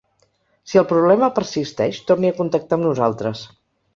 Si 0.71 0.79
el 0.81 0.87
problema 0.91 1.29
persisteix 1.35 2.01
torni 2.11 2.31
a 2.31 2.35
contactar 2.39 2.79
amb 2.79 2.87
nosaltres. 2.89 3.45